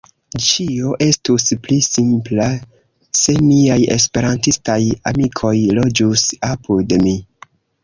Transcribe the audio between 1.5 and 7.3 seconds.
pli simpla se miaj Esperantistaj amikoj loĝus apud mi.